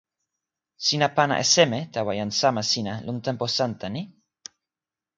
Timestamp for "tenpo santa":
3.25-3.87